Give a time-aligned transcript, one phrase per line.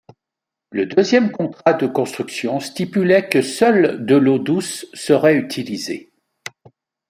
[0.71, 6.11] Le deuxième contrat de construction stipulait que seule de l'eau douce serait utilisée.